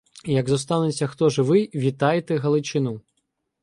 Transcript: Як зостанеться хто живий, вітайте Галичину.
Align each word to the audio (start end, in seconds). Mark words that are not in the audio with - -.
Як 0.25 0.49
зостанеться 0.49 1.07
хто 1.07 1.29
живий, 1.29 1.71
вітайте 1.75 2.35
Галичину. 2.37 3.01